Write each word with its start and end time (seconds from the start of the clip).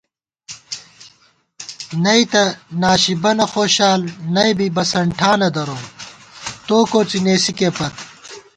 نئیتہ 2.03 2.43
ناشی 2.81 3.13
بَنہ 3.21 3.45
خوشال 3.51 4.01
نئ 4.33 4.51
بی 4.57 4.67
بسَنٹھانہ 4.75 5.49
دروم، 5.55 5.83
تو 6.67 6.77
کوڅی 6.91 7.19
نېسِکےپت 7.25 7.95